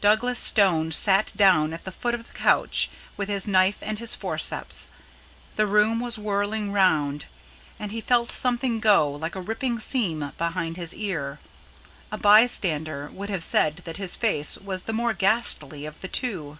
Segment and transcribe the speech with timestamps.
[0.00, 4.14] Douglas Stone sat down at the foot of the couch with his knife and his
[4.14, 4.86] forceps.
[5.56, 7.24] The room was whirling round,
[7.76, 11.40] and he had felt something go like a ripping seam behind his ear.
[12.12, 16.58] A bystander would have said that his face was the more ghastly of the two.